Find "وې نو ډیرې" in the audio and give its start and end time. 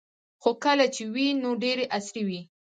1.13-1.85